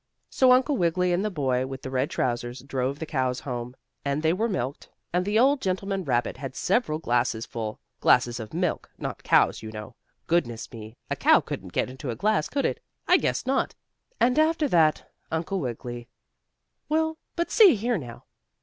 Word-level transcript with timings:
So 0.31 0.51
Uncle 0.51 0.77
Wiggily, 0.77 1.13
and 1.13 1.23
the 1.23 1.29
boy 1.29 1.67
with 1.67 1.83
the 1.83 1.91
red 1.91 2.09
trousers, 2.09 2.61
drove 2.61 2.97
the 2.97 3.05
cows 3.05 3.41
home, 3.41 3.75
and 4.03 4.23
they 4.23 4.33
were 4.33 4.49
milked, 4.49 4.89
and 5.13 5.23
the 5.25 5.37
old 5.37 5.61
gentleman 5.61 6.03
rabbit 6.05 6.37
had 6.37 6.55
several 6.55 6.97
glasses 6.97 7.45
full 7.45 7.79
glasses 7.99 8.37
full 8.37 8.45
of 8.45 8.53
milk, 8.55 8.89
not 8.97 9.21
cows, 9.21 9.61
you 9.61 9.71
know. 9.71 9.93
Goodness 10.25 10.71
me! 10.71 10.97
A 11.11 11.15
cow 11.15 11.39
couldn't 11.39 11.71
get 11.73 11.87
into 11.87 12.09
a 12.09 12.15
glass 12.15 12.49
could 12.49 12.65
it? 12.65 12.79
I 13.07 13.17
guess 13.17 13.45
not! 13.45 13.75
And 14.19 14.39
after 14.39 14.67
that 14.69 15.07
Uncle 15.29 15.59
Wiggily 15.59 16.07
Well, 16.89 17.19
but 17.35 17.51
see 17.51 17.75
here 17.75 17.99
now. 17.99 18.23